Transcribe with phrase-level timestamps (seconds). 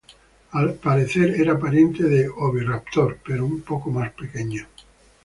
[0.53, 4.65] Al parecer, era pariente de "Oviraptor", pero un poco más pequeño.